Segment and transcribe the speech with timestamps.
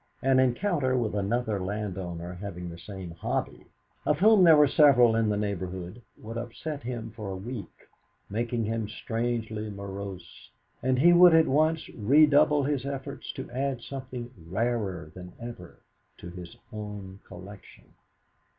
[0.23, 3.67] An encounter with another landowner having the same hobby,
[4.03, 7.87] of whom there were several in his neighbourhood, would upset him for a week,
[8.27, 10.49] making him strangely morose,
[10.81, 15.81] and he would at once redouble his efforts to add something rarer than ever
[16.17, 17.93] to his own collection.